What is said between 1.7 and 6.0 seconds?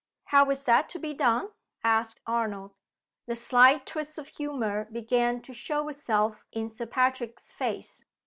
asked Arnold. The sly twist of humor began to show